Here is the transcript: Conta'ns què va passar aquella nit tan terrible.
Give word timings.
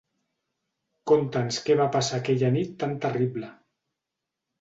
Conta'ns 1.11 1.59
què 1.67 1.75
va 1.81 1.87
passar 1.95 2.19
aquella 2.21 2.49
nit 2.55 2.73
tan 2.85 2.97
terrible. 3.05 3.51